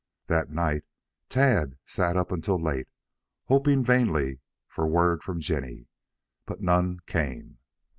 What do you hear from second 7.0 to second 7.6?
came.